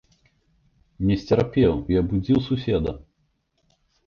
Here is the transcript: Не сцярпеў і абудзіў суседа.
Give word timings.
Не 1.09 1.17
сцярпеў 1.23 1.73
і 1.93 1.99
абудзіў 2.01 2.39
суседа. 2.47 2.91